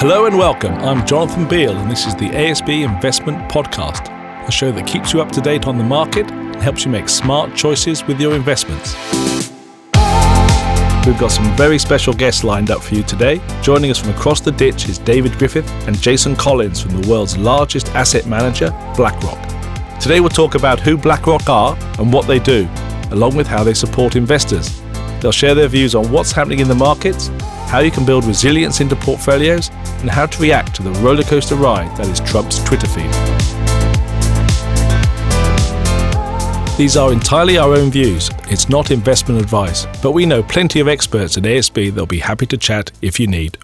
[0.00, 0.74] Hello and welcome.
[0.74, 4.08] I'm Jonathan Beale, and this is the ASB Investment Podcast,
[4.46, 7.08] a show that keeps you up to date on the market and helps you make
[7.08, 8.94] smart choices with your investments.
[11.04, 13.40] We've got some very special guests lined up for you today.
[13.60, 17.36] Joining us from across the ditch is David Griffith and Jason Collins from the world's
[17.36, 19.48] largest asset manager, BlackRock.
[20.00, 22.68] Today we'll talk about who BlackRock are and what they do,
[23.10, 24.80] along with how they support investors.
[25.20, 27.32] They'll share their views on what's happening in the markets,
[27.68, 31.94] how you can build resilience into portfolios, and how to react to the rollercoaster ride
[31.96, 33.12] that is Trump's Twitter feed.
[36.78, 38.30] These are entirely our own views.
[38.48, 42.46] It's not investment advice, but we know plenty of experts at ASB that'll be happy
[42.46, 43.58] to chat if you need.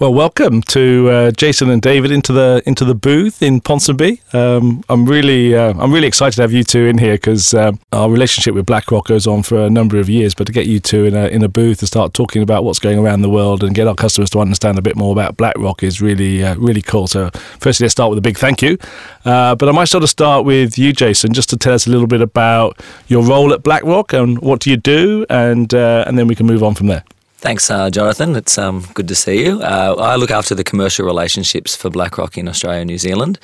[0.00, 4.34] Well, welcome to uh, Jason and David into the into the booth in Ponsonby.
[4.34, 7.72] Um, I'm really uh, I'm really excited to have you two in here because uh,
[7.92, 10.34] our relationship with BlackRock goes on for a number of years.
[10.34, 12.78] But to get you two in a in a booth and start talking about what's
[12.78, 15.82] going around the world and get our customers to understand a bit more about BlackRock
[15.82, 17.06] is really uh, really cool.
[17.06, 18.78] So, firstly, let's start with a big thank you.
[19.26, 21.90] Uh, but I might sort of start with you, Jason, just to tell us a
[21.90, 26.16] little bit about your role at BlackRock and what do you do, and uh, and
[26.16, 27.04] then we can move on from there.
[27.40, 28.36] Thanks, uh, Jonathan.
[28.36, 29.62] It's um, good to see you.
[29.62, 33.38] Uh, I look after the commercial relationships for BlackRock in Australia and New Zealand.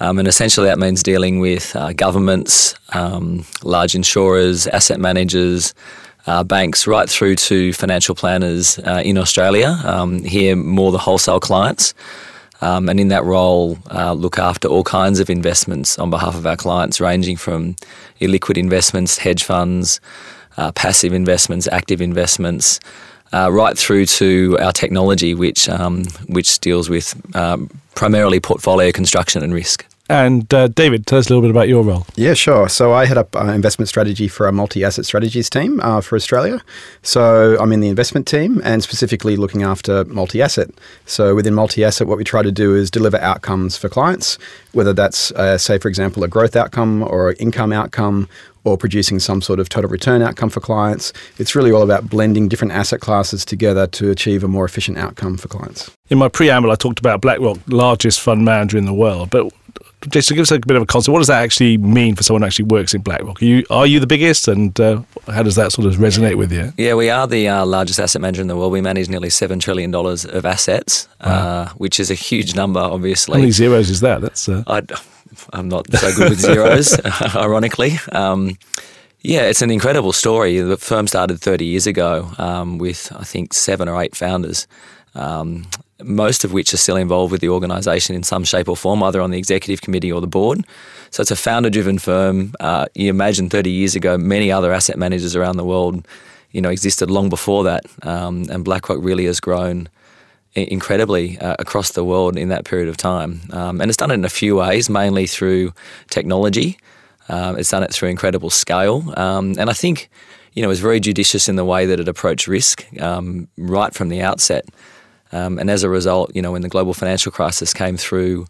[0.00, 5.74] Um, and essentially, that means dealing with uh, governments, um, large insurers, asset managers,
[6.26, 9.78] uh, banks, right through to financial planners uh, in Australia.
[9.84, 11.92] Um, here, more the wholesale clients.
[12.62, 16.46] Um, and in that role, uh, look after all kinds of investments on behalf of
[16.46, 17.76] our clients, ranging from
[18.22, 20.00] illiquid investments, hedge funds,
[20.74, 22.80] passive investments, active investments
[23.32, 29.42] uh, right through to our technology, which um, which deals with um, primarily portfolio construction
[29.42, 29.84] and risk.
[30.10, 32.06] And uh, David, tell us a little bit about your role.
[32.16, 32.70] Yeah, sure.
[32.70, 36.62] So I head up uh, investment strategy for our multi-asset strategies team uh, for Australia.
[37.02, 40.70] So I'm in the investment team and specifically looking after multi-asset.
[41.04, 44.38] So within multi-asset, what we try to do is deliver outcomes for clients,
[44.72, 48.30] whether that's, uh, say, for example, a growth outcome or an income outcome
[48.68, 51.12] or producing some sort of total return outcome for clients.
[51.38, 55.36] It's really all about blending different asset classes together to achieve a more efficient outcome
[55.36, 55.90] for clients.
[56.10, 59.52] In my preamble, I talked about BlackRock, largest fund manager in the world, but
[60.08, 61.12] Jason, give us a bit of a concept.
[61.12, 63.42] What does that actually mean for someone who actually works in BlackRock?
[63.42, 66.52] Are you are you the biggest, and uh, how does that sort of resonate with
[66.52, 66.72] you?
[66.76, 68.72] Yeah, we are the uh, largest asset manager in the world.
[68.72, 71.30] We manage nearly seven trillion dollars of assets, wow.
[71.30, 73.34] uh, which is a huge number, obviously.
[73.34, 74.20] How many zeros is that?
[74.20, 74.62] That's uh,
[75.52, 76.98] I'm not so good with zeros,
[77.36, 77.98] ironically.
[78.12, 78.56] Um,
[79.20, 80.60] yeah, it's an incredible story.
[80.60, 84.66] The firm started 30 years ago um, with, I think, seven or eight founders,
[85.14, 85.66] um,
[86.02, 89.20] most of which are still involved with the organisation in some shape or form, either
[89.20, 90.64] on the executive committee or the board.
[91.10, 92.52] So it's a founder driven firm.
[92.60, 96.06] Uh, you imagine 30 years ago, many other asset managers around the world
[96.52, 99.88] you know, existed long before that, um, and BlackRock really has grown
[100.64, 103.40] incredibly uh, across the world in that period of time.
[103.50, 105.72] Um, and it's done it in a few ways, mainly through
[106.10, 106.78] technology.
[107.28, 109.12] Um, it's done it through incredible scale.
[109.16, 110.08] Um, and I think,
[110.54, 113.94] you know, it was very judicious in the way that it approached risk um, right
[113.94, 114.66] from the outset.
[115.32, 118.46] Um, and as a result, you know, when the global financial crisis came through,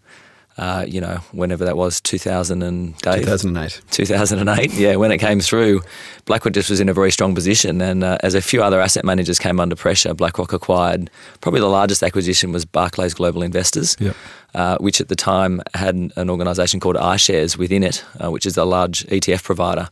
[0.59, 3.21] uh, you know, whenever that was, 2000 and Dave?
[3.21, 3.81] 2008.
[3.91, 5.81] 2008, yeah, when it came through,
[6.25, 7.81] BlackRock just was in a very strong position.
[7.81, 11.11] And uh, as a few other asset managers came under pressure, BlackRock acquired
[11.41, 14.17] probably the largest acquisition was Barclays Global Investors, yep.
[14.55, 18.57] uh, which at the time had an organisation called iShares within it, uh, which is
[18.57, 19.89] a large ETF provider.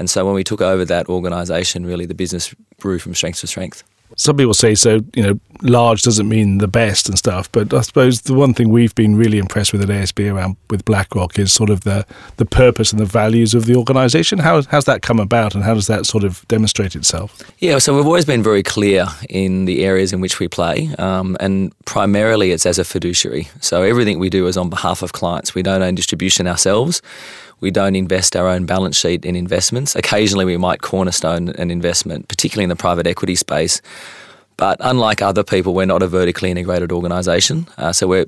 [0.00, 3.46] And so when we took over that organisation, really the business grew from strength to
[3.46, 3.84] strength
[4.16, 7.80] some people say so you know large doesn't mean the best and stuff but i
[7.82, 11.52] suppose the one thing we've been really impressed with at asb around with blackrock is
[11.52, 12.06] sort of the
[12.36, 14.38] the purpose and the values of the organization.
[14.38, 17.42] How how's that come about and how does that sort of demonstrate itself?
[17.58, 21.36] Yeah so we've always been very clear in the areas in which we play um,
[21.40, 23.48] and primarily it's as a fiduciary.
[23.60, 25.54] So everything we do is on behalf of clients.
[25.54, 27.02] We don't own distribution ourselves
[27.60, 29.94] we don't invest our own balance sheet in investments.
[29.94, 33.80] Occasionally, we might cornerstone an investment, particularly in the private equity space.
[34.56, 37.66] But unlike other people, we're not a vertically integrated organisation.
[37.78, 38.26] Uh, so we're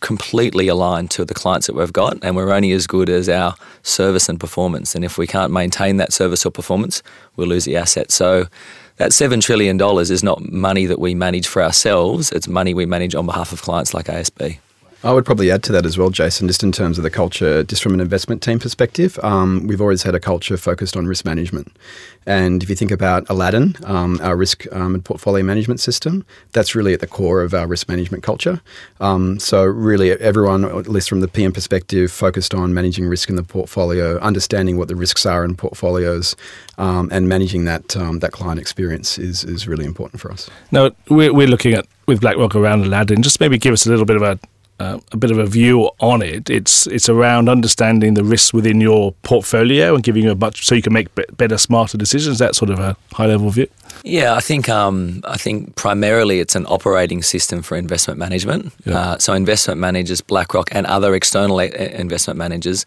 [0.00, 3.54] completely aligned to the clients that we've got, and we're only as good as our
[3.82, 4.94] service and performance.
[4.94, 7.02] And if we can't maintain that service or performance,
[7.36, 8.10] we'll lose the asset.
[8.10, 8.48] So
[8.96, 13.14] that $7 trillion is not money that we manage for ourselves, it's money we manage
[13.14, 14.58] on behalf of clients like ASB.
[15.04, 17.64] I would probably add to that as well, Jason, just in terms of the culture,
[17.64, 19.18] just from an investment team perspective.
[19.24, 21.76] Um, we've always had a culture focused on risk management.
[22.24, 26.76] And if you think about Aladdin, um, our risk um, and portfolio management system, that's
[26.76, 28.60] really at the core of our risk management culture.
[29.00, 33.34] Um, so, really, everyone, at least from the PM perspective, focused on managing risk in
[33.34, 36.36] the portfolio, understanding what the risks are in portfolios,
[36.78, 40.48] um, and managing that um, that client experience is, is really important for us.
[40.70, 43.22] Now, we're, we're looking at with BlackRock around Aladdin.
[43.22, 44.38] Just maybe give us a little bit of a
[44.78, 46.50] uh, a bit of a view on it.
[46.50, 50.74] It's it's around understanding the risks within your portfolio and giving you a much so
[50.74, 52.38] you can make better, smarter decisions.
[52.38, 53.68] That sort of a high level view.
[54.04, 58.72] Yeah, I think um, I think primarily it's an operating system for investment management.
[58.84, 58.98] Yeah.
[58.98, 62.86] Uh, so investment managers, BlackRock, and other external investment managers.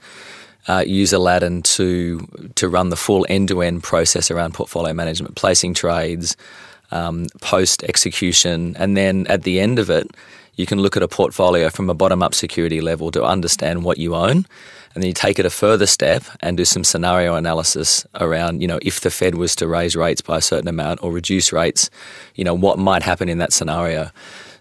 [0.68, 5.36] Uh, use Aladdin to to run the full end to end process around portfolio management,
[5.36, 6.36] placing trades,
[6.92, 10.10] um, post execution, and then at the end of it,
[10.56, 13.98] you can look at a portfolio from a bottom up security level to understand what
[13.98, 14.46] you own.
[14.94, 18.68] And then you take it a further step and do some scenario analysis around, you
[18.68, 21.90] know, if the Fed was to raise rates by a certain amount or reduce rates,
[22.36, 24.10] you know, what might happen in that scenario.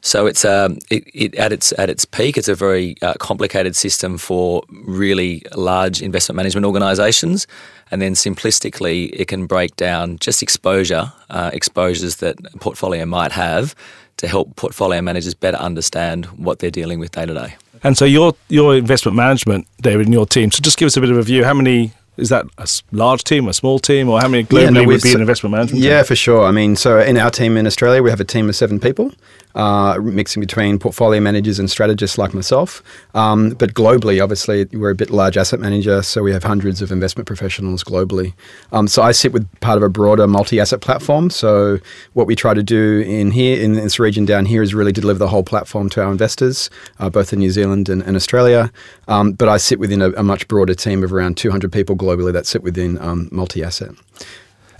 [0.00, 3.74] So it's um, it, it, at its at its peak, it's a very uh, complicated
[3.74, 7.46] system for really large investment management organisations,
[7.90, 13.32] and then simplistically, it can break down just exposure uh, exposures that a portfolio might
[13.32, 13.74] have
[14.18, 17.54] to help portfolio managers better understand what they're dealing with day to day.
[17.82, 20.50] And so your your investment management, David, and your team.
[20.50, 21.44] So just give us a bit of a view.
[21.44, 24.70] How many is that a large team, a small team, or how many globally yeah,
[24.70, 25.82] no, would be an investment management?
[25.82, 26.06] Yeah, team?
[26.06, 26.44] for sure.
[26.44, 29.12] I mean, so in our team in Australia, we have a team of seven people,
[29.54, 32.82] uh, mixing between portfolio managers and strategists like myself.
[33.14, 36.90] Um, but globally, obviously, we're a bit large asset manager, so we have hundreds of
[36.90, 38.34] investment professionals globally.
[38.72, 41.30] Um, so I sit with part of a broader multi-asset platform.
[41.30, 41.78] So
[42.14, 45.18] what we try to do in here, in this region down here, is really deliver
[45.18, 48.72] the whole platform to our investors, uh, both in New Zealand and, and Australia.
[49.08, 52.32] Um, but I sit within a, a, much broader team of around 200 people globally
[52.32, 53.90] that sit within um, multi-asset.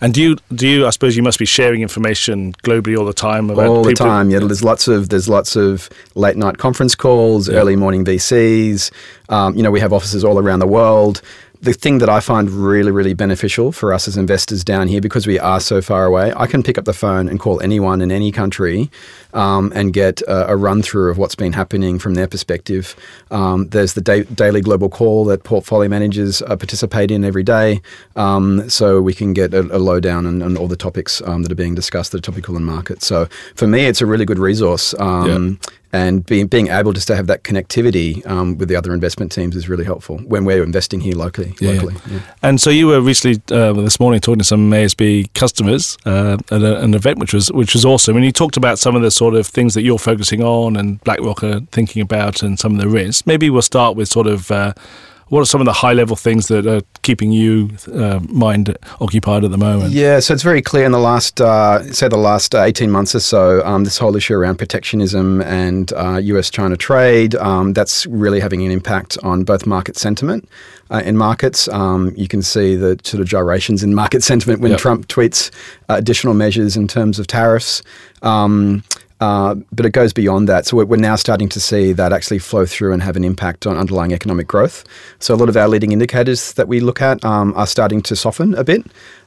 [0.00, 0.87] And do you do you?
[0.87, 4.31] I suppose you must be sharing information globally all the time about all the time.
[4.31, 7.56] Yeah, there's lots of there's lots of late night conference calls, yeah.
[7.56, 8.91] early morning VCs.
[9.29, 11.23] Um, you know, we have offices all around the world
[11.64, 15.26] the thing that I find really, really beneficial for us as investors down here, because
[15.26, 18.12] we are so far away, I can pick up the phone and call anyone in
[18.12, 18.90] any country
[19.32, 22.94] um, and get a, a, run through of what's been happening from their perspective.
[23.31, 27.81] Um, there's the da- daily global call that portfolio managers uh, participate in every day,
[28.14, 31.50] um, so we can get a, a lowdown on, on, all the topics um, that
[31.50, 33.02] are being discussed that are topical in market.
[33.02, 34.94] So for me, it's a really good resource.
[34.99, 38.93] Um, yeah and being being able just to have that connectivity um, with the other
[38.93, 41.55] investment teams is really helpful when we're investing here locally.
[41.61, 41.94] Yeah, locally.
[42.11, 42.20] Yeah.
[42.43, 46.62] And so you were recently uh, this morning talking to some ASB customers uh, at
[46.62, 49.11] a, an event which was which was awesome, and you talked about some of the
[49.12, 52.81] sort of things that you're focusing on and BlackRock are thinking about, and some of
[52.81, 53.25] the risks.
[53.25, 54.50] Maybe we'll start with sort of.
[54.50, 54.75] Uh,
[55.29, 59.44] what are some of the high level things that are keeping you uh, mind occupied
[59.44, 59.93] at the moment?
[59.93, 63.21] Yeah, so it's very clear in the last, uh, say, the last 18 months or
[63.21, 68.41] so, um, this whole issue around protectionism and uh, US China trade, um, that's really
[68.41, 70.49] having an impact on both market sentiment.
[70.91, 74.73] Uh, in markets, um, you can see the sort of gyrations in market sentiment when
[74.73, 74.81] yep.
[74.81, 75.50] Trump tweets
[75.88, 77.82] uh, additional measures in terms of tariffs.
[78.23, 78.85] Um,
[79.20, 80.66] uh, but it goes beyond that.
[80.66, 83.76] So we're now starting to see that actually flow through and have an impact on
[83.76, 84.84] underlying economic growth.
[85.19, 88.16] So a lot of our leading indicators that we look at um, are starting to
[88.16, 88.84] soften a bit.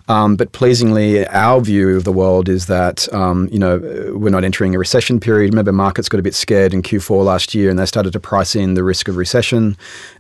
[0.10, 3.80] Um, but pleasingly, our view of the world is that um, you know
[4.16, 5.52] we're not entering a recession period.
[5.52, 8.56] Remember, markets got a bit scared in Q4 last year, and they started to price
[8.56, 9.76] in the risk of recession.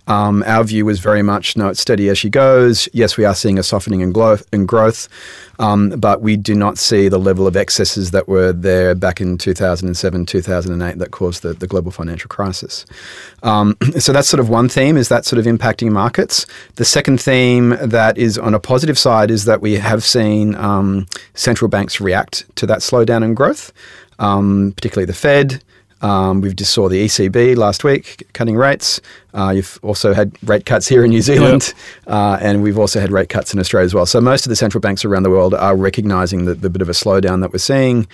[0.08, 2.88] Um, our view was very much no, it's steady as she goes.
[2.94, 5.10] Yes, we are seeing a softening in, glo- in growth,
[5.60, 9.38] um, but we do not see the level of excesses that were there back in
[9.38, 12.86] 2007, 2008 that caused the, the global financial crisis.
[13.44, 16.46] Um, so that's sort of one theme, is that sort of impacting markets.
[16.76, 21.08] The second theme that is on a positive side is that we have seen um,
[21.34, 23.74] central banks react to that slowdown in growth,
[24.20, 25.64] um, particularly the Fed.
[26.02, 29.02] Um, we just saw the ECB last week cutting rates.
[29.34, 32.14] Uh, you've also had rate cuts here in New Zealand, yep.
[32.14, 34.06] uh, and we've also had rate cuts in Australia as well.
[34.06, 36.90] So most of the central banks around the world are recognising the, the, bit of
[36.90, 38.08] a slowdown that we're seeing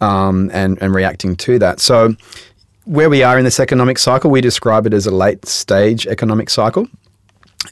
[0.00, 1.80] um, and, and reacting to that.
[1.80, 2.16] So
[2.84, 6.50] where we are in this economic cycle, we describe it as a late stage economic
[6.50, 6.88] cycle.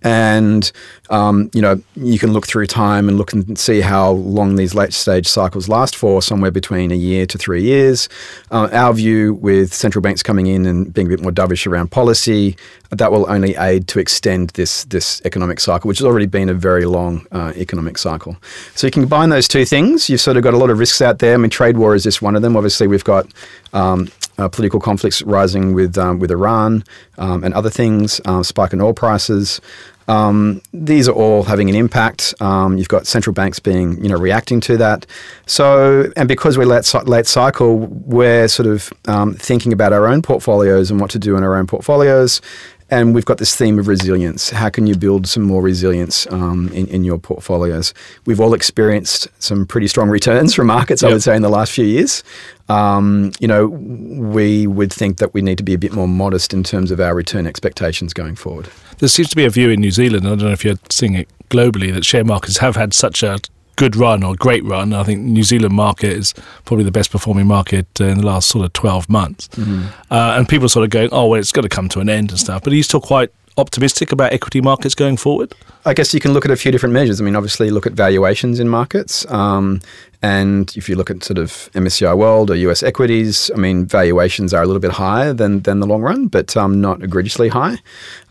[0.02, 0.70] And
[1.10, 4.74] um, you know you can look through time and look and see how long these
[4.74, 8.08] late stage cycles last for, somewhere between a year to three years.
[8.50, 11.90] Uh, our view, with central banks coming in and being a bit more dovish around
[11.90, 12.56] policy,
[12.90, 16.54] that will only aid to extend this this economic cycle, which has already been a
[16.54, 18.36] very long uh, economic cycle.
[18.74, 20.10] So you can combine those two things.
[20.10, 21.34] You've sort of got a lot of risks out there.
[21.34, 22.56] I mean, trade war is just one of them.
[22.56, 23.26] Obviously, we've got
[23.72, 26.84] um, uh, political conflicts rising with um, with Iran
[27.18, 29.60] um, and other things, uh, spike in oil prices.
[30.08, 32.34] Um, these are all having an impact.
[32.40, 35.06] Um, you've got central banks being, you know, reacting to that.
[35.46, 40.22] So, and because we're late, late cycle, we're sort of um, thinking about our own
[40.22, 42.40] portfolios and what to do in our own portfolios.
[42.88, 44.50] And we've got this theme of resilience.
[44.50, 47.92] How can you build some more resilience um, in, in your portfolios?
[48.26, 51.72] We've all experienced some pretty strong returns from markets, I would say, in the last
[51.72, 52.22] few years.
[52.68, 56.54] Um, you know, we would think that we need to be a bit more modest
[56.54, 58.68] in terms of our return expectations going forward.
[58.98, 61.14] There seems to be a view in New Zealand, I don't know if you're seeing
[61.14, 63.38] it globally, that share markets have had such a
[63.76, 64.92] good run or great run.
[64.92, 68.48] I think New Zealand market is probably the best performing market uh, in the last
[68.48, 69.48] sort of 12 months.
[69.48, 69.86] Mm-hmm.
[70.10, 72.08] Uh, and people are sort of going, oh, well, it's got to come to an
[72.08, 72.62] end and stuff.
[72.64, 75.54] But are you still quite optimistic about equity markets going forward?
[75.84, 77.20] I guess you can look at a few different measures.
[77.20, 79.30] I mean, obviously, look at valuations in markets.
[79.30, 79.80] Um,
[80.26, 84.52] and if you look at sort of MSCI World or US equities, I mean, valuations
[84.52, 87.78] are a little bit higher than, than the long run, but um, not egregiously high.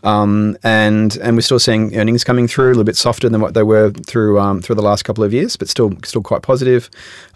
[0.06, 3.54] Um, and and we're still seeing earnings coming through a little bit softer than what
[3.54, 6.88] they were through um, through the last couple of years, but still still quite positive.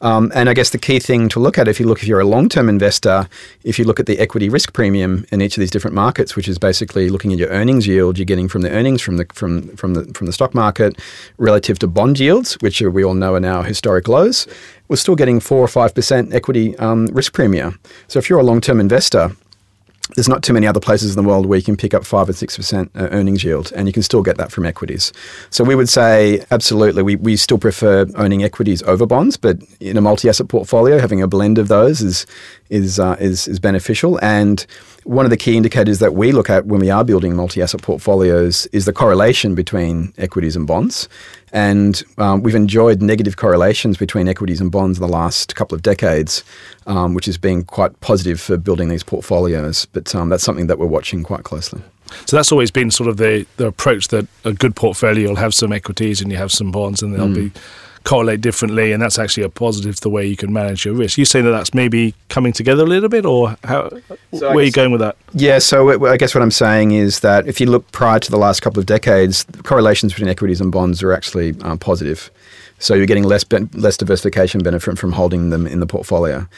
[0.02, 2.21] Um, and I guess the key thing to look at if you look if you're
[2.21, 3.29] a long term investor,
[3.64, 6.47] if you look at the equity risk premium in each of these different markets, which
[6.47, 9.75] is basically looking at your earnings yield you're getting from the earnings from the from
[9.76, 10.97] from the from the stock market
[11.38, 14.47] relative to bond yields, which we all know are now historic lows,
[14.88, 17.78] we're still getting four or five percent equity um, risk premium.
[18.09, 19.30] So if you're a long term investor
[20.14, 22.28] there's not too many other places in the world where you can pick up five
[22.28, 25.12] or six percent uh, earnings yield, and you can still get that from equities.
[25.50, 29.97] So we would say absolutely, we, we still prefer owning equities over bonds, but in
[29.97, 32.26] a multi-asset portfolio, having a blend of those is
[32.71, 34.19] is uh, is, is beneficial.
[34.23, 34.66] And
[35.11, 38.67] one of the key indicators that we look at when we are building multi-asset portfolios
[38.67, 41.09] is the correlation between equities and bonds.
[41.52, 45.83] And um, we've enjoyed negative correlations between equities and bonds in the last couple of
[45.83, 46.45] decades,
[46.87, 49.85] um, which has been quite positive for building these portfolios.
[49.87, 51.83] But um, that's something that we're watching quite closely.
[52.26, 55.55] So that's always been sort of the, the approach that a good portfolio will have
[55.55, 57.52] some equities and you have some bonds and they'll mm.
[57.52, 57.61] be
[58.04, 61.19] correlate differently, and that's actually a positive to the way you can manage your risk.
[61.19, 63.90] You saying that that's maybe coming together a little bit, or how?
[64.35, 65.16] So where are you going with that?
[65.33, 68.38] Yeah, so I guess what I'm saying is that if you look prior to the
[68.38, 72.30] last couple of decades, correlations between equities and bonds are actually um, positive.
[72.78, 76.49] So you're getting less less diversification benefit from holding them in the portfolio.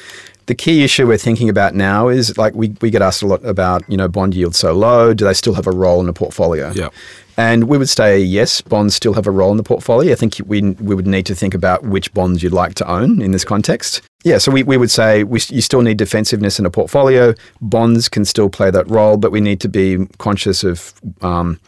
[0.46, 3.44] The key issue we're thinking about now is like we, we get asked a lot
[3.44, 6.12] about, you know, bond yields so low, do they still have a role in a
[6.12, 6.72] portfolio?
[6.72, 6.88] Yeah.
[7.36, 10.12] And we would say yes, bonds still have a role in the portfolio.
[10.12, 13.22] I think we, we would need to think about which bonds you'd like to own
[13.22, 14.02] in this context.
[14.24, 17.34] Yeah, so we, we would say we, you still need defensiveness in a portfolio.
[17.60, 21.58] Bonds can still play that role, but we need to be conscious of, um,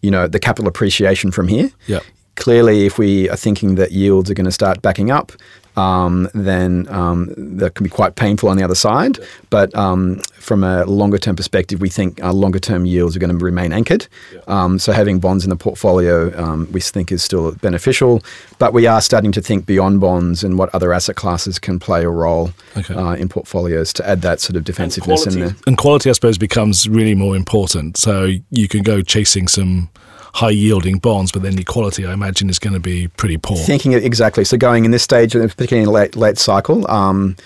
[0.00, 1.70] you know, the capital appreciation from here.
[1.86, 2.00] Yeah.
[2.34, 5.32] Clearly, if we are thinking that yields are going to start backing up,
[5.76, 9.18] um, then um, that can be quite painful on the other side.
[9.50, 13.36] But um, from a longer term perspective, we think our longer term yields are going
[13.36, 14.06] to remain anchored.
[14.32, 14.40] Yeah.
[14.46, 18.22] Um, so having bonds in the portfolio, um, we think is still beneficial.
[18.58, 22.04] But we are starting to think beyond bonds and what other asset classes can play
[22.04, 22.94] a role okay.
[22.94, 25.56] uh, in portfolios to add that sort of defensiveness in there.
[25.66, 27.96] And quality, I suppose, becomes really more important.
[27.96, 29.88] So you can go chasing some
[30.34, 33.56] high yielding bonds, but then the quality, I imagine, is going to be pretty poor.
[33.56, 34.44] Thinking exactly.
[34.44, 36.90] So going in this stage, particularly in late late cycle.
[36.90, 37.36] Um,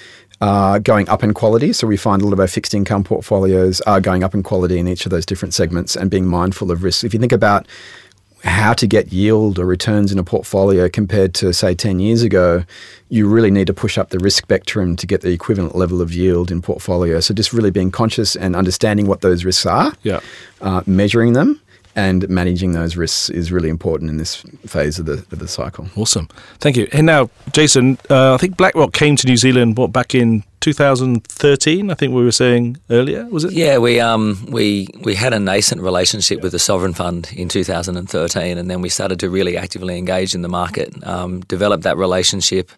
[0.40, 1.72] uh, going up in quality.
[1.72, 4.78] So we find a lot of our fixed income portfolios are going up in quality
[4.78, 7.04] in each of those different segments and being mindful of risk.
[7.04, 7.66] If you think about
[8.44, 12.64] how to get yield or returns in a portfolio compared to, say, 10 years ago,
[13.08, 16.12] you really need to push up the risk spectrum to get the equivalent level of
[16.12, 17.18] yield in portfolio.
[17.20, 20.20] So just really being conscious and understanding what those risks are, yeah.
[20.60, 21.60] Uh, measuring them,
[21.96, 24.36] and managing those risks is really important in this
[24.66, 25.88] phase of the, of the cycle.
[25.96, 26.28] Awesome.
[26.58, 26.86] Thank you.
[26.92, 31.90] And now, Jason, uh, I think BlackRock came to New Zealand, what, back in 2013,
[31.90, 33.52] I think we were saying earlier, was it?
[33.52, 38.58] Yeah, we um we we had a nascent relationship with the sovereign fund in 2013,
[38.58, 42.72] and then we started to really actively engage in the market, um, develop that relationship,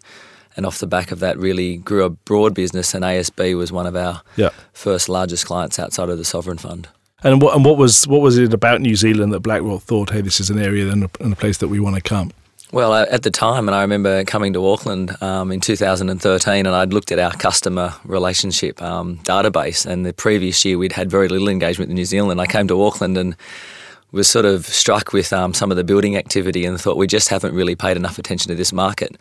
[0.55, 2.93] and off the back of that, really grew a broad business.
[2.95, 4.51] And ASB was one of our yeah.
[4.75, 6.89] first largest clients outside of the sovereign fund.
[7.25, 10.21] And what and what was what was it about New Zealand that BlackRock thought, hey,
[10.21, 12.31] this is an area and a, and a place that we want to come?
[12.71, 16.93] Well, at the time, and I remember coming to Auckland um, in 2013, and I'd
[16.93, 21.49] looked at our customer relationship um, database, and the previous year we'd had very little
[21.49, 22.43] engagement in New Zealand.
[22.43, 23.35] I came to Auckland and
[24.13, 27.31] was sort of struck with um, some of the building activity and thought we just
[27.31, 29.17] haven't really paid enough attention to this market.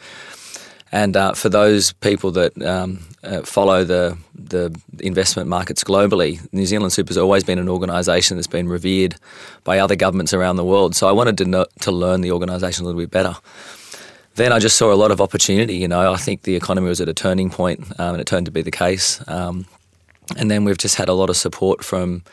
[0.91, 6.65] And uh, for those people that um, uh, follow the the investment markets globally, New
[6.65, 9.15] Zealand Super has always been an organisation that's been revered
[9.63, 10.95] by other governments around the world.
[10.95, 13.35] So I wanted to know, to learn the organisation a little bit better.
[14.35, 15.75] Then I just saw a lot of opportunity.
[15.75, 18.45] You know, I think the economy was at a turning point, um, and it turned
[18.45, 19.21] to be the case.
[19.27, 19.65] Um,
[20.37, 22.23] and then we've just had a lot of support from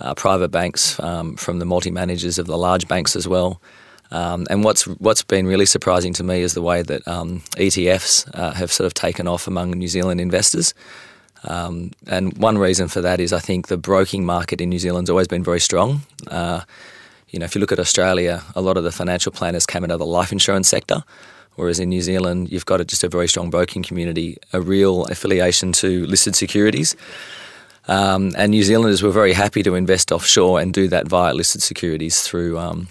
[0.00, 3.60] uh, private banks, um, from the multi managers of the large banks as well.
[4.12, 8.28] Um, and what's what's been really surprising to me is the way that um, ETFs
[8.34, 10.74] uh, have sort of taken off among New Zealand investors.
[11.44, 15.10] Um, and one reason for that is I think the broking market in New Zealand's
[15.10, 16.02] always been very strong.
[16.28, 16.60] Uh,
[17.30, 19.90] you know, if you look at Australia, a lot of the financial planners came out
[19.90, 21.02] of the life insurance sector,
[21.54, 25.72] whereas in New Zealand, you've got just a very strong broking community, a real affiliation
[25.72, 26.94] to listed securities.
[27.88, 31.62] Um, and New Zealanders were very happy to invest offshore and do that via listed
[31.62, 32.88] securities through um,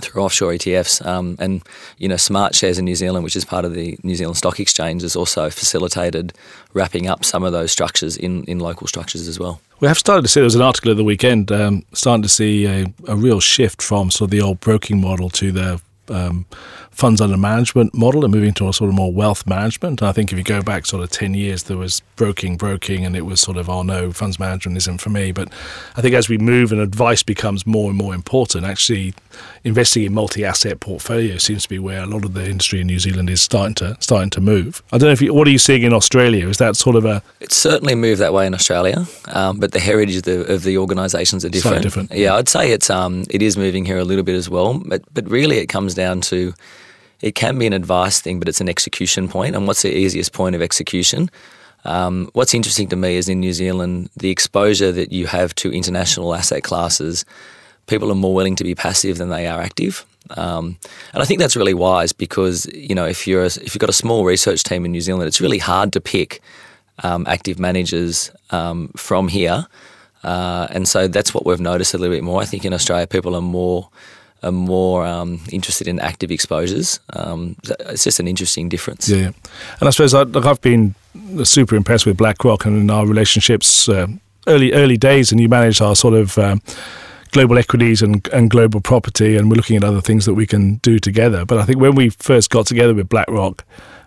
[0.00, 1.04] through offshore ETFs.
[1.04, 1.62] Um, and
[1.98, 4.60] you know, Smart Shares in New Zealand, which is part of the New Zealand Stock
[4.60, 6.32] Exchange, has also facilitated
[6.72, 9.60] wrapping up some of those structures in, in local structures as well.
[9.80, 12.28] We have started to see there was an article of the weekend, um, starting to
[12.28, 15.80] see a, a real shift from sort of the old broking model to the
[16.10, 16.46] um,
[16.90, 20.02] funds under management model and moving to a sort of more wealth management.
[20.02, 23.16] I think if you go back sort of 10 years, there was broking, broking, and
[23.16, 25.32] it was sort of, oh no, funds management isn't for me.
[25.32, 25.48] But
[25.96, 29.14] I think as we move and advice becomes more and more important, actually
[29.64, 32.98] investing in multi-asset portfolio seems to be where a lot of the industry in New
[32.98, 34.82] Zealand is starting to starting to move.
[34.92, 36.48] I don't know if you, what are you seeing in Australia?
[36.48, 37.22] Is that sort of a?
[37.40, 40.78] It's certainly moved that way in Australia, um, but the heritage of the, of the
[40.78, 41.82] organisations are different.
[41.82, 42.12] different.
[42.12, 45.02] Yeah, I'd say it's um, it is moving here a little bit as well, but
[45.12, 46.54] but really it comes down to
[47.20, 49.56] it can be an advice thing, but it's an execution point.
[49.56, 51.30] And what's the easiest point of execution?
[51.84, 55.72] Um, what's interesting to me is in New Zealand, the exposure that you have to
[55.72, 57.24] international asset classes,
[57.86, 60.04] people are more willing to be passive than they are active.
[60.36, 60.78] Um,
[61.12, 63.90] and I think that's really wise because you know if you're a, if you've got
[63.90, 66.40] a small research team in New Zealand, it's really hard to pick
[67.02, 69.66] um, active managers um, from here.
[70.22, 72.40] Uh, and so that's what we've noticed a little bit more.
[72.40, 73.90] I think in Australia, people are more
[74.44, 77.00] are more um, interested in active exposures.
[77.12, 77.56] Um,
[77.90, 79.08] it's just an interesting difference.
[79.08, 79.30] Yeah,
[79.80, 80.94] and I suppose I, like I've been
[81.42, 84.06] super impressed with BlackRock and our relationships uh,
[84.46, 86.38] early early days, and you manage our sort of.
[86.38, 86.60] Um,
[87.32, 90.76] global equities and, and global property, and we're looking at other things that we can
[90.76, 91.44] do together.
[91.44, 93.64] But I think when we first got together with BlackRock,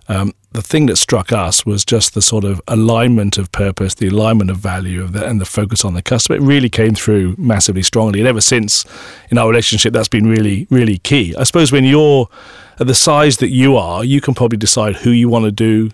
[0.07, 4.07] um, the thing that struck us was just the sort of alignment of purpose, the
[4.07, 6.35] alignment of value of the, and the focus on the customer.
[6.35, 8.19] It really came through massively strongly.
[8.19, 8.83] And ever since
[9.29, 11.35] in our relationship, that's been really, really key.
[11.35, 12.27] I suppose when you're
[12.79, 15.91] at the size that you are, you can probably decide who you want to do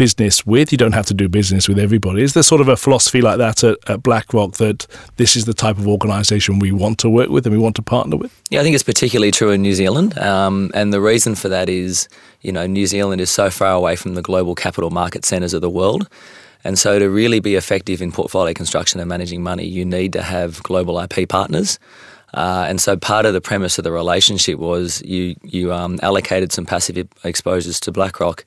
[0.00, 0.72] business with.
[0.72, 2.22] You don't have to do business with everybody.
[2.22, 4.86] Is there sort of a philosophy like that at, at BlackRock that
[5.18, 7.82] this is the type of organisation we want to work with and we want to
[7.82, 8.32] partner with?
[8.48, 10.18] Yeah, I think it's particularly true in New Zealand.
[10.18, 12.08] Um, and the reason for that is,
[12.40, 15.60] you know, New Zealand is so far away from the global capital market centres of
[15.60, 16.08] the world.
[16.64, 20.22] And so, to really be effective in portfolio construction and managing money, you need to
[20.22, 21.78] have global IP partners.
[22.32, 26.52] Uh, and so, part of the premise of the relationship was you you um, allocated
[26.52, 28.44] some passive exposures to BlackRock,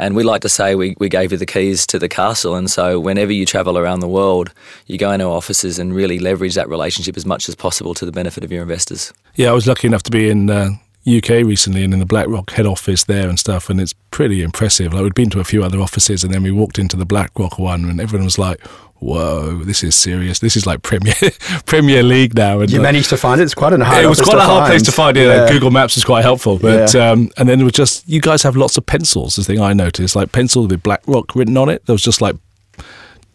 [0.00, 2.54] and we like to say we, we gave you the keys to the castle.
[2.54, 4.50] And so whenever you travel around the world,
[4.86, 8.10] you go into offices and really leverage that relationship as much as possible to the
[8.10, 9.12] benefit of your investors.
[9.34, 10.70] Yeah, I was lucky enough to be in uh,
[11.06, 14.94] UK recently and in the BlackRock head office there and stuff, and it's pretty impressive.
[14.94, 17.58] Like we'd been to a few other offices, and then we walked into the BlackRock
[17.58, 18.58] one, and everyone was like,
[19.00, 20.38] whoa, this is serious.
[20.38, 21.14] This is like Premier
[21.66, 22.60] Premier League now.
[22.60, 23.44] And you managed to find it.
[23.44, 24.04] It's quite a hard.
[24.04, 25.26] It was quite a hard place to find it.
[25.26, 25.48] Yeah.
[25.48, 27.10] Google Maps was quite helpful, but yeah.
[27.10, 29.36] um, and then it was just you guys have lots of pencils.
[29.36, 31.84] The thing I noticed, like pencils with BlackRock written on it.
[31.86, 32.36] There was just like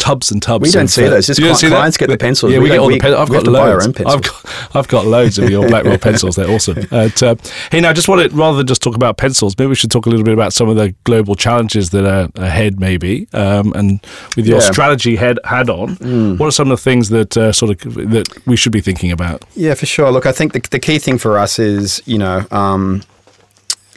[0.05, 0.61] tubs and tubs.
[0.61, 1.25] We don't see those.
[1.25, 2.05] Just cli- clients that?
[2.05, 2.51] get the pencils.
[2.51, 3.21] Yeah, we, we get all the pencils.
[3.21, 3.87] I've got loads.
[3.87, 6.35] I've got, I've got loads of your BlackRock pencils.
[6.35, 6.75] They're awesome.
[6.95, 7.35] And, uh,
[7.71, 10.09] hey, now just wanted rather than just talk about pencils, maybe we should talk a
[10.09, 13.27] little bit about some of the global challenges that are ahead, maybe.
[13.33, 14.71] Um, and with your yeah.
[14.71, 16.39] strategy head had on, mm.
[16.39, 19.11] what are some of the things that uh, sort of that we should be thinking
[19.11, 19.43] about?
[19.55, 20.11] Yeah, for sure.
[20.11, 22.45] Look, I think the, the key thing for us is you know.
[22.51, 23.01] Um,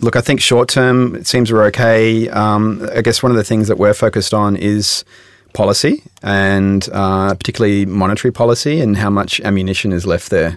[0.01, 2.29] look, I think short term it seems we're okay.
[2.31, 5.05] Um, I guess one of the things that we're focused on is
[5.59, 10.53] policy and uh, particularly monetary policy and how much ammunition is left there.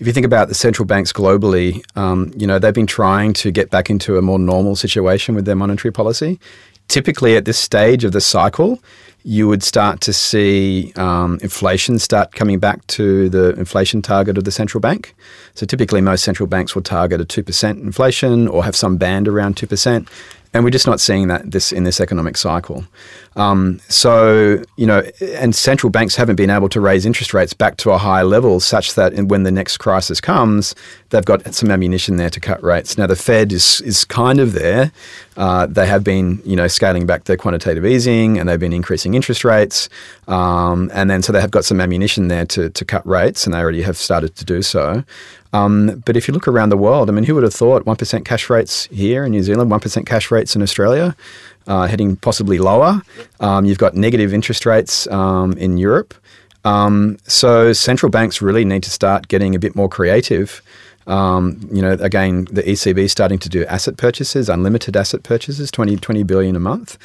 [0.00, 3.50] If you think about the central banks globally, um, you know they've been trying to
[3.50, 6.38] get back into a more normal situation with their monetary policy.
[6.88, 8.78] Typically, at this stage of the cycle,
[9.24, 14.44] you would start to see um, inflation start coming back to the inflation target of
[14.44, 15.14] the central bank.
[15.54, 19.26] So typically, most central banks will target a two percent inflation or have some band
[19.26, 20.08] around two percent
[20.54, 22.84] and we're just not seeing that this in this economic cycle.
[23.36, 27.76] Um, so you know, and central banks haven't been able to raise interest rates back
[27.78, 30.74] to a high level such that when the next crisis comes,
[31.10, 32.98] they've got some ammunition there to cut rates.
[32.98, 34.92] Now the Fed is is kind of there.
[35.36, 39.14] Uh, they have been you know scaling back their quantitative easing and they've been increasing
[39.14, 39.88] interest rates,
[40.26, 43.54] um, and then so they have got some ammunition there to to cut rates, and
[43.54, 45.04] they already have started to do so.
[45.52, 48.24] Um, but if you look around the world, I mean, who would have thought 1%
[48.26, 51.16] cash rates here in New Zealand, 1% cash rates in Australia,
[51.66, 53.00] uh, heading possibly lower?
[53.40, 56.12] Um, you've got negative interest rates um, in Europe.
[56.64, 60.60] Um, so central banks really need to start getting a bit more creative
[61.08, 65.96] Um, you know, again, the ECB starting to do asset purchases, unlimited asset purchases, 20,
[65.96, 66.98] 20 billion a month.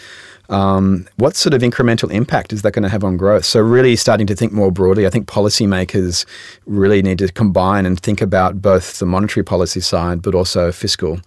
[0.49, 3.45] Um, what sort of incremental impact is that going to have on growth?
[3.45, 5.07] So, really starting to think more broadly.
[5.07, 6.25] I think policymakers
[6.65, 11.19] really need to combine and think about both the monetary policy side, but also fiscal.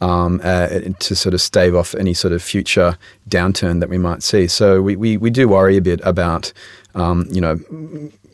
[0.00, 0.68] Um, uh,
[1.00, 2.96] to sort of stave off any sort of future
[3.28, 4.46] downturn that we might see.
[4.46, 6.52] So we, we, we do worry a bit about,
[6.94, 7.56] um, you know,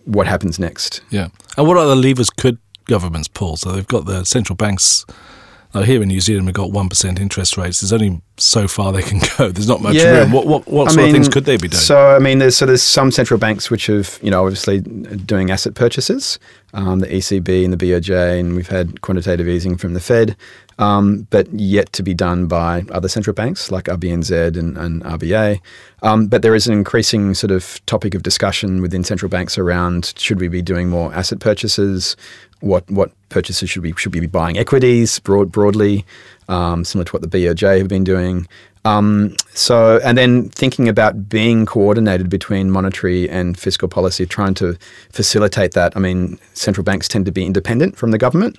[0.04, 1.00] what happens next.
[1.09, 1.28] Yeah.
[1.57, 3.57] And what other levers could governments pull?
[3.57, 5.05] So they've got the central banks
[5.75, 7.81] now, here in New Zealand, we've got 1% interest rates.
[7.81, 9.51] There's only so far they can go.
[9.51, 10.20] There's not much Yeah.
[10.20, 10.31] room.
[10.31, 11.81] What, what, what I sort of things could they be doing?
[11.81, 15.51] So, I mean, there's so there's some central banks which have, you know, obviously doing
[15.51, 16.38] asset purchases,
[16.75, 20.37] um, the ECB and the BOJ, and we've had quantitative easing from the Fed,
[20.79, 25.61] um, but yet to be done by other central banks like RBNZ and, and RBA.
[26.03, 30.12] Um, but there is an increasing sort of topic of discussion within central banks around
[30.16, 32.16] should we be doing more asset purchases?
[32.64, 36.05] What what purchases should we should be buying equities broad broadly,
[36.48, 38.48] um, similar to what the BOJ have been doing.
[38.85, 44.77] Um, so, and then thinking about being coordinated between monetary and fiscal policy, trying to
[45.11, 45.96] facilitate that.
[45.96, 48.59] I mean, central banks tend to be independent from the government,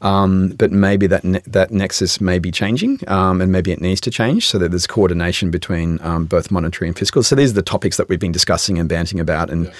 [0.00, 4.00] um, but maybe that ne- that nexus may be changing, um, and maybe it needs
[4.02, 7.22] to change so that there's coordination between um, both monetary and fiscal.
[7.22, 9.72] So these are the topics that we've been discussing and banting about, and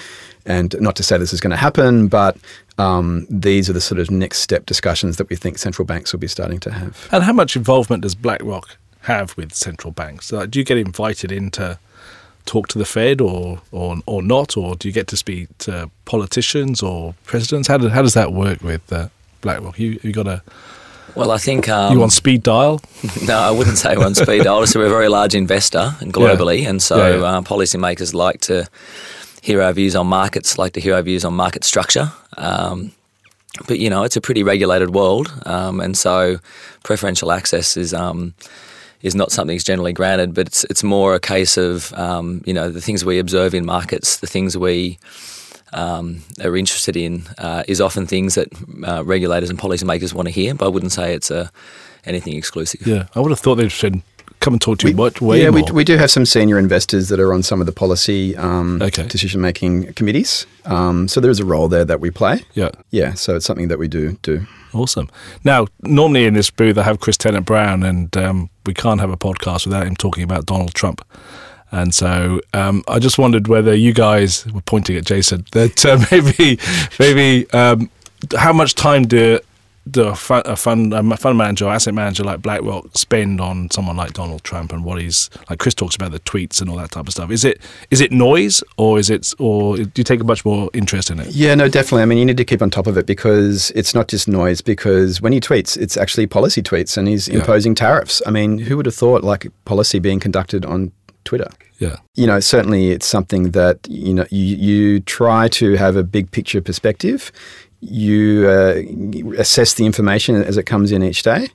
[0.45, 2.37] and not to say this is going to happen, but
[2.77, 6.19] um, these are the sort of next step discussions that we think central banks will
[6.19, 7.07] be starting to have.
[7.11, 10.31] and how much involvement does BlackRock have with central banks?
[10.31, 11.79] Like, do you get invited in to
[12.45, 14.57] talk to the Fed or, or, or not?
[14.57, 17.67] Or do you get to speak to politicians or presidents?
[17.67, 19.09] How, do, how does that work with uh,
[19.41, 19.79] BlackRock?
[19.79, 20.41] You, you got a,
[21.15, 22.81] Well, I think um, you on speed dial?
[23.25, 24.65] No, I wouldn't say we're on speed dial.
[24.67, 27.23] So we're a very large investor and globally, and so Yeah, yeah.
[27.23, 28.67] Uh, policymakers like to
[29.41, 32.11] hear our views on markets, like to hear our views on market structure.
[32.37, 32.91] Um,
[33.67, 36.37] but you know, it's a pretty regulated world, um, and so
[36.83, 37.93] preferential access is.
[37.93, 38.33] Um,
[39.01, 42.53] is not something that's generally granted, but it's it's more a case of um, you
[42.53, 44.99] know the things we observe in markets, the things we
[45.73, 48.49] um, are interested in, uh, is often things that
[48.85, 50.53] uh, regulators and policymakers want to hear.
[50.53, 51.51] But I wouldn't say it's a
[52.05, 52.85] anything exclusive.
[52.85, 53.07] Yeah.
[53.15, 54.01] I would have thought they'd said,
[54.41, 55.63] come and talk to you We- way yeah, more.
[55.63, 58.81] we, we do have some senior investors that are on some of the policy um,
[58.81, 59.07] Okay.
[59.07, 60.45] decision making committees.
[60.65, 62.41] Um, so there is a role there that we play.
[62.53, 62.71] yeah.
[62.89, 64.45] Yeah, so it's something that we do do.
[64.73, 65.09] Awesome.
[65.43, 69.09] Now, normally in this booth, I have Chris Tennent Brown, and um, we can't have
[69.11, 71.03] a podcast without him talking about Donald Trump.
[71.71, 75.99] And so um, I just wondered whether you guys were pointing at Jason that uh,
[76.11, 76.59] maybe,
[76.99, 77.89] maybe um,
[78.37, 79.39] how much time do
[79.89, 83.69] do a fund, a fund a fund manager or asset manager like BlackRock spend on
[83.71, 85.57] someone like Donald Trump and what he's like?
[85.59, 87.31] Chris talks about the tweets and all that type of stuff.
[87.31, 90.69] Is it is it noise or is it or do you take a much more
[90.73, 91.27] interest in it?
[91.29, 92.03] Yeah, no, definitely.
[92.03, 94.61] I mean, you need to keep on top of it because it's not just noise.
[94.61, 97.39] Because when he tweets, it's actually policy tweets, and he's Yeah.
[97.39, 98.21] imposing tariffs.
[98.27, 100.91] I mean, who would have thought like policy being conducted on
[101.23, 101.47] Twitter?
[101.79, 106.03] Yeah, you know, certainly it's something that you know you, you try to have a
[106.03, 107.31] big picture perspective.
[107.81, 111.49] You uh, assess the information as it comes in each day,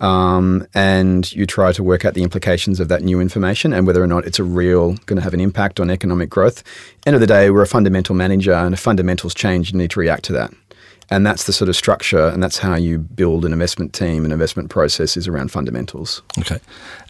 [0.00, 4.02] um, and you try to work out the implications of that new information and whether
[4.02, 6.62] or not it's a real going to have an impact on economic growth.
[7.06, 10.00] End of the day, we're a fundamental manager, and if fundamentals change, you need to
[10.00, 10.52] react to that.
[11.08, 14.24] And that's the sort of structure, and that's how you build an investment team.
[14.24, 16.22] An investment process is around fundamentals.
[16.38, 16.58] Okay.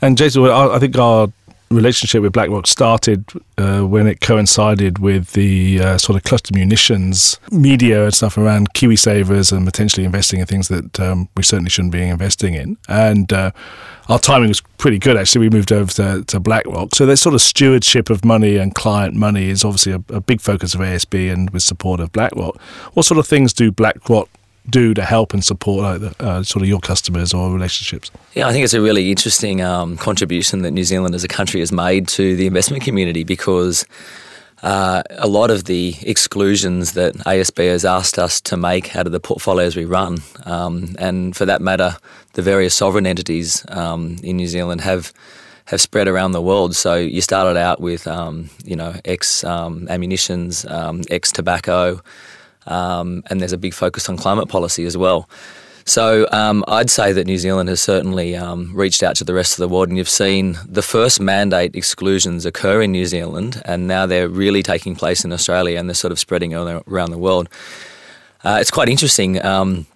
[0.03, 1.33] And Jason, I think our
[1.77, 3.25] relationship with BlackRock started
[3.59, 8.73] uh, when it coincided with the uh, sort of cluster munitions media and stuff around
[8.75, 12.77] KiwiSavers and potentially investing in things that um, we certainly shouldn't be investing in.
[12.89, 13.53] And uh,
[14.09, 15.49] our timing was pretty good, actually.
[15.49, 16.95] We moved over to, to BlackRock.
[16.95, 20.41] So there's sort of stewardship of money and client money is obviously a, a big
[20.41, 22.61] focus of ASB and with support of BlackRock.
[22.95, 24.29] What sort of things do BlackRock
[24.71, 28.11] do to help and support uh, sort of your customers or relationships?
[28.35, 31.61] Yeah, I think it's a really interesting um, contribution that New Zealand as a country
[31.61, 33.85] has made to the investment community because
[34.63, 39.13] uh, a lot of the exclusions that ASB has asked us to make out of
[39.13, 41.97] the portfolios we run, um, and for that matter,
[42.33, 45.13] the various sovereign entities um, in New Zealand have
[45.67, 46.77] have spread around the world.
[46.77, 52.01] So you started out with, um, you know, ex um, ammunitions, um, ex tobacco,
[52.67, 55.29] um, and there's a big focus on climate policy as well.
[55.89, 59.53] So um, I'd say that New Zealand has certainly um, reached out to the rest
[59.53, 63.87] of the world, and you've seen the first mandate exclusions occur in New Zealand, and
[63.87, 67.49] now they're really taking place in Australia, and they're sort of spreading around the world.
[68.43, 69.45] Uh, it's quite interesting.
[69.45, 69.87] Um,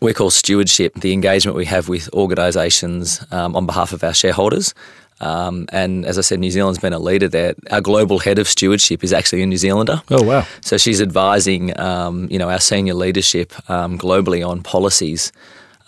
[0.00, 4.74] we call stewardship the engagement we have with organisations um, on behalf of our shareholders.
[5.20, 7.54] Um, and as I said, New Zealand's been a leader there.
[7.70, 10.02] Our global head of stewardship is actually a New Zealander.
[10.10, 10.46] Oh wow!
[10.60, 15.32] So she's advising, um, you know, our senior leadership um, globally on policies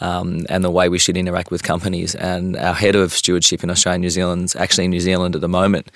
[0.01, 2.15] um, and the way we should interact with companies.
[2.15, 5.41] And our head of stewardship in Australia and New Zealand's actually in New Zealand at
[5.41, 5.91] the moment,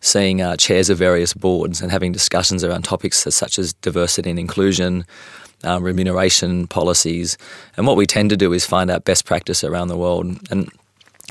[0.00, 4.38] seeing uh, chairs of various boards and having discussions around topics such as diversity and
[4.38, 5.04] inclusion.
[5.64, 7.36] Um, remuneration policies,
[7.76, 10.38] and what we tend to do is find out best practice around the world.
[10.52, 10.70] And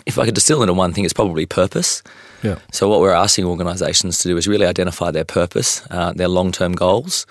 [0.05, 2.03] if I could distill into one thing, it's probably purpose.
[2.43, 2.60] Yeah.
[2.71, 6.73] So what we're asking organisations to do is really identify their purpose, uh, their long-term
[6.73, 7.25] goals,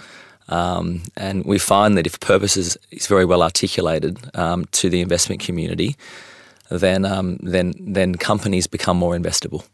[0.49, 5.01] um, and we find that if purpose is, is very well articulated um, to the
[5.01, 5.97] investment community,
[6.69, 9.65] then um, then then companies become more investable.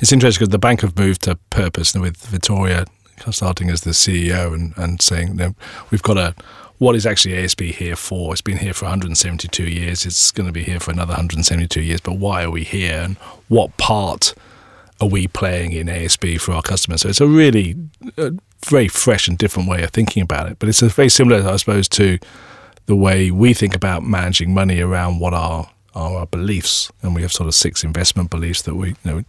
[0.00, 2.86] It's interesting because the bank have moved to purpose with Vittoria
[3.30, 5.54] starting as the CEO and, and saying you know,
[5.90, 6.34] we've got a
[6.78, 8.32] what is actually ASB here for?
[8.32, 10.04] It's been here for 172 years.
[10.04, 12.00] It's going to be here for another 172 years.
[12.00, 13.00] But why are we here?
[13.00, 13.16] And
[13.48, 14.34] what part
[15.00, 17.02] are we playing in ASB for our customers?
[17.02, 17.76] So it's a really
[18.18, 18.30] uh,
[18.64, 20.58] very fresh and different way of thinking about it.
[20.58, 22.18] But it's very similar, I suppose, to
[22.86, 27.22] the way we think about managing money around what our are our beliefs, and we
[27.22, 29.24] have sort of six investment beliefs that we, you know,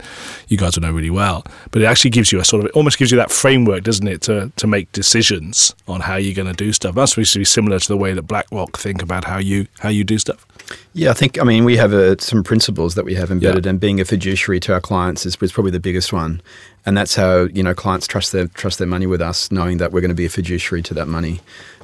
[0.50, 1.44] you guys will know really well.
[1.72, 4.08] But it actually gives you a sort of, it almost gives you that framework, doesn't
[4.08, 6.94] it, to to make decisions on how you're going to do stuff.
[6.94, 9.90] That's supposed to be similar to the way that BlackRock think about how you how
[9.90, 10.46] you do stuff.
[10.94, 13.70] Yeah, I think, I mean, we have uh, some principles that we have embedded, yeah.
[13.70, 16.42] and being a fiduciary to our clients is, is, probably the biggest one.
[16.86, 19.92] And that's how, you know, clients trust their, trust their money with us, knowing that
[19.92, 21.40] we're going to be a fiduciary to that money.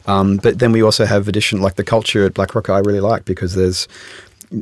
[0.06, 3.24] Um, but then we also have addition, like the culture at BlackRock I really like
[3.24, 3.88] because there's,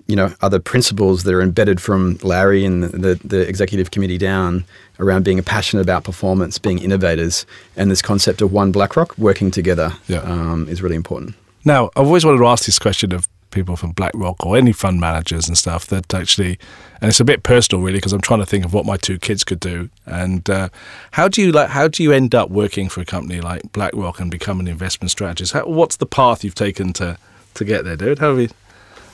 [0.08, 4.64] you know, other principles that are embedded from Larry and the, the executive committee down
[5.00, 9.94] around being passionate about performance, being innovators, and this concept of one BlackRock working together
[10.08, 10.20] yeah.
[10.20, 11.36] um, is really important.
[11.66, 15.00] Now, I've always wanted to ask this question of people from BlackRock or any fund
[15.00, 16.58] managers and stuff that actually,
[17.02, 19.20] and it's a bit personal really because I'm trying to think of what my two
[19.20, 19.90] kids could do.
[20.06, 20.70] And uh,
[21.12, 21.70] how do you like?
[21.70, 25.12] How do you end up working for a company like BlackRock and become an investment
[25.12, 25.54] strategist?
[25.54, 27.18] How, what's the path you've taken to
[27.56, 28.20] to get there, dude?
[28.20, 28.50] How have you?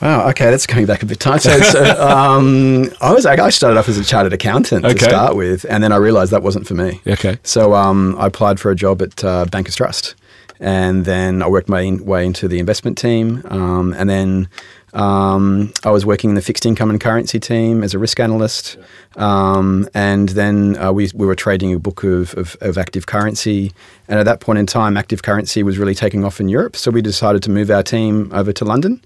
[0.02, 0.30] Wow.
[0.30, 1.40] Okay, that's going back a bit time.
[1.40, 4.94] So, so um, I was I started off as a chartered accountant okay.
[4.94, 7.02] to start with, and then I realised that wasn't for me.
[7.08, 7.38] Okay.
[7.44, 10.16] So um, I applied for a job at uh, Bankers Trust
[10.60, 14.50] and then I worked my way into the investment team, um, and then
[14.94, 18.78] um, I was working in the fixed income and currency team as a risk analyst,
[19.16, 23.72] um, and then uh, we, we were trading a book of, of, of, active currency.
[24.08, 26.90] And at that point in time, active currency was really taking off in Europe, so
[26.90, 29.02] we decided to move our team over to London.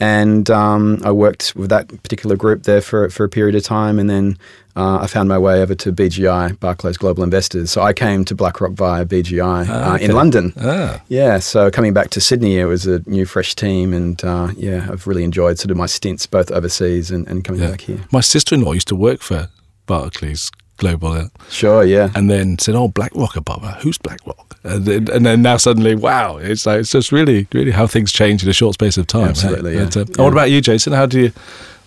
[0.00, 3.98] And um, I worked with that particular group there for, for a period of time,
[3.98, 4.36] and then
[4.74, 7.70] uh, I found my way over to BGI, Barclays Global Investors.
[7.70, 10.52] So I came to BlackRock via BGI ah, uh, in London.
[10.56, 11.00] Ah.
[11.08, 14.88] Yeah, so coming back to Sydney, it was a new, fresh team, and uh, yeah,
[14.90, 17.70] I've really enjoyed sort of my stints both overseas and, and coming yeah.
[17.70, 18.00] back here.
[18.10, 19.48] My sister-in-law used to work for
[19.86, 21.12] Barclays Global.
[21.12, 22.10] Uh, sure, yeah.
[22.14, 23.78] And then said, "Oh, BlackRock above her.
[23.82, 26.38] Who's BlackRock?" And then, and then now suddenly, wow!
[26.38, 29.28] It's like it's just really, really how things change in a short space of time.
[29.28, 29.74] Absolutely.
[29.74, 29.78] Hey?
[29.80, 29.84] Yeah.
[29.86, 30.22] But, uh, yeah.
[30.24, 30.92] What about you, Jason?
[30.92, 31.32] How do you?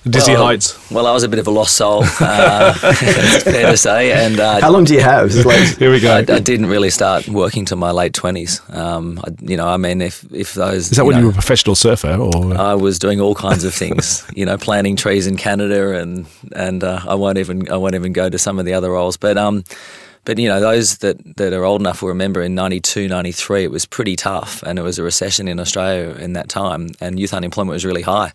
[0.07, 0.91] Dizzy well, Heights.
[0.91, 4.11] Well, I was a bit of a lost soul, uh, it's fair to say.
[4.11, 5.33] And uh, how long do you have?
[5.33, 6.13] Here we go.
[6.13, 8.61] I, I, didn't really start working till my late twenties.
[8.69, 11.31] Um, you know, I mean, if if those is that you when know, you were
[11.31, 14.23] a professional surfer, or I was doing all kinds of things.
[14.35, 18.13] you know, planting trees in Canada, and and uh, I won't even I won't even
[18.13, 19.63] go to some of the other roles, but um
[20.25, 23.71] but you know, those that, that are old enough will remember in 92, 93, it
[23.71, 27.33] was pretty tough, and it was a recession in Australia in that time, and youth
[27.33, 28.33] unemployment was really high.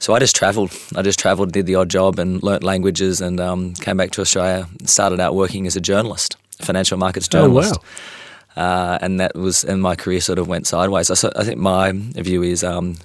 [0.00, 0.72] So I just travelled.
[0.96, 4.20] I just travelled, did the odd job, and learnt languages, and um, came back to
[4.20, 4.66] Australia.
[4.84, 7.76] Started out working as a journalist, financial markets journalist.
[7.76, 7.88] Oh, wow.
[8.58, 11.10] Uh, and that was, and my career sort of went sideways.
[11.10, 12.96] I, I think my view is um,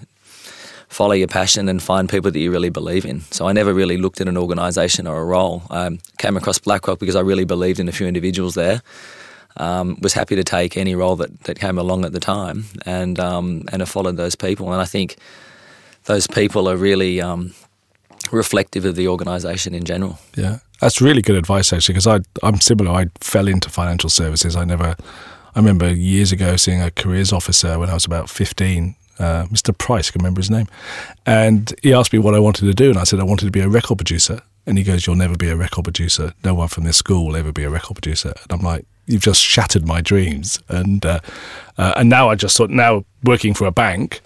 [0.93, 3.21] follow your passion and find people that you really believe in.
[3.31, 5.63] So I never really looked at an organisation or a role.
[5.71, 8.81] I came across BlackRock because I really believed in a few individuals there.
[9.57, 13.19] Um, was happy to take any role that, that came along at the time and
[13.19, 14.71] um, and followed those people.
[14.71, 15.17] And I think
[16.05, 17.53] those people are really um,
[18.31, 20.17] reflective of the organisation in general.
[20.35, 22.91] Yeah, that's really good advice actually because I I'm similar.
[22.91, 24.55] I fell into financial services.
[24.55, 24.95] I never.
[25.55, 29.75] I remember years ago seeing a careers officer when I was about 15 uh, Mr.
[29.77, 30.67] Price, I can remember his name.
[31.25, 32.89] And he asked me what I wanted to do.
[32.89, 34.41] And I said, I wanted to be a record producer.
[34.65, 36.33] And he goes, You'll never be a record producer.
[36.43, 38.33] No one from this school will ever be a record producer.
[38.43, 40.61] And I'm like, You've just shattered my dreams.
[40.69, 41.19] And uh,
[41.77, 44.21] uh, and now I just thought, now working for a bank,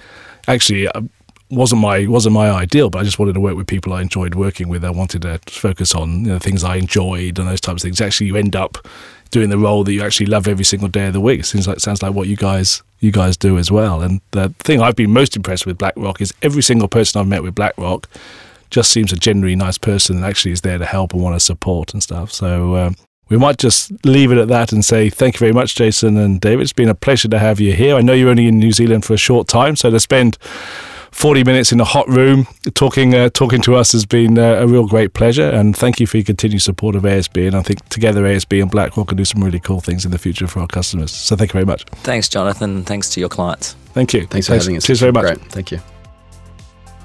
[0.48, 1.02] actually, uh,
[1.50, 4.36] wasn't my wasn't my ideal, but I just wanted to work with people I enjoyed
[4.36, 4.84] working with.
[4.84, 8.02] I wanted to focus on you know, things I enjoyed and those types of things.
[8.02, 8.86] Actually, you end up
[9.32, 11.42] doing the role that you actually love every single day of the week.
[11.42, 14.02] It seems like sounds like what you guys you guys do as well.
[14.02, 17.44] And the thing I've been most impressed with BlackRock is every single person I've met
[17.44, 18.08] with BlackRock
[18.70, 21.40] just seems a genuinely nice person and actually is there to help and want to
[21.40, 22.32] support and stuff.
[22.32, 22.96] So um,
[23.30, 26.42] we might just leave it at that and say thank you very much, Jason and
[26.42, 26.64] David.
[26.64, 27.96] It's been a pleasure to have you here.
[27.96, 30.38] I know you're only in New Zealand for a short time, so to spend
[31.18, 34.68] 40 minutes in a hot room talking uh, talking to us has been uh, a
[34.68, 35.50] real great pleasure.
[35.50, 37.48] And thank you for your continued support of ASB.
[37.48, 40.20] And I think together ASB and BlackRock can do some really cool things in the
[40.20, 41.12] future for our customers.
[41.12, 41.86] So thank you very much.
[42.04, 42.84] Thanks, Jonathan.
[42.84, 43.74] Thanks to your clients.
[43.94, 44.28] Thank you.
[44.28, 44.86] Thanks for Thanks, having us.
[44.86, 45.24] Cheers very much.
[45.24, 45.40] Great.
[45.52, 45.80] Thank you.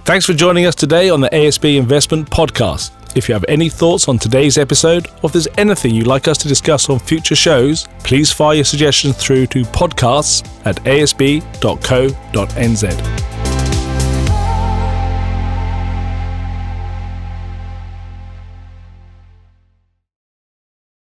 [0.04, 2.90] Thanks for joining us today on the ASB Investment Podcast.
[3.16, 6.36] If you have any thoughts on today's episode, or if there's anything you'd like us
[6.38, 11.42] to discuss on future shows, please fire your suggestions through to podcasts at asb.co.nz.